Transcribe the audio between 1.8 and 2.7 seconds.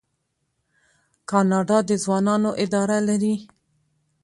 د ځوانانو